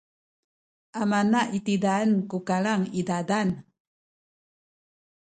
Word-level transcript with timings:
amana 1.01 1.39
itizaen 1.57 2.11
ku 2.29 2.37
kilang 2.47 2.83
i 2.99 3.01
zazan. 3.07 3.49